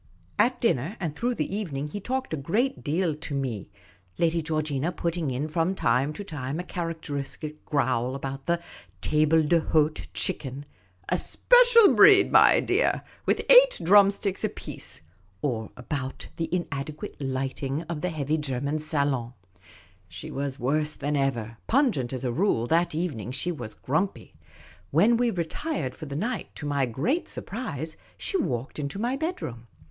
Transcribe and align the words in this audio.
At 0.39 0.59
dinner 0.59 0.97
and 0.99 1.15
through 1.15 1.35
the 1.35 1.55
evening 1.55 1.89
he 1.89 1.99
talked 1.99 2.33
a 2.33 2.35
great 2.35 2.83
deal 2.83 3.13
to 3.13 3.35
me, 3.35 3.69
Lady 4.17 4.41
Georgina 4.41 4.91
putting 4.91 5.29
in 5.29 5.47
from 5.47 5.75
time 5.75 6.11
to 6.13 6.23
time 6.23 6.59
a 6.59 6.63
char 6.63 6.91
acteristic 6.91 7.57
growl 7.65 8.15
about 8.15 8.47
the 8.47 8.59
tablc 9.03 9.47
d'hdte 9.49 10.07
chicken 10.11 10.65
—"a 11.09 11.17
special 11.17 11.93
breed, 11.93 12.31
my 12.31 12.59
dear, 12.59 13.03
with 13.27 13.45
eight 13.47 13.79
drumsticks 13.83 14.43
apiece"— 14.43 15.03
or 15.43 15.69
about 15.77 16.29
the 16.37 16.49
inadequate 16.51 17.17
lighting 17.21 17.83
of 17.83 18.01
the 18.01 18.09
heavy 18.09 18.39
German 18.39 18.77
salo7t. 18.79 19.33
She 20.07 20.31
was 20.31 20.57
worse 20.57 20.95
than 20.95 21.15
ever; 21.15 21.57
pungent 21.67 22.11
as 22.11 22.25
a 22.25 22.31
rule, 22.31 22.65
that 22.65 22.95
evening 22.95 23.29
she 23.29 23.51
was 23.51 23.75
grumpy. 23.75 24.33
When 24.89 25.15
we 25.15 25.29
retired 25.29 25.93
for 25.93 26.07
the 26.07 26.15
night, 26.15 26.55
to 26.55 26.65
my 26.65 26.87
great 26.87 27.27
surprise, 27.27 27.97
she 28.17 28.35
walked 28.37 28.79
into 28.79 28.97
my 28.97 29.15
bedroom. 29.15 29.67